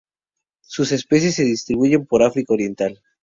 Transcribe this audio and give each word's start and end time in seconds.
Sus 0.63 0.91
especies 0.93 1.35
se 1.35 1.43
distribuyen 1.43 2.07
por 2.07 2.23
África 2.23 2.53
Oriental. 2.55 2.99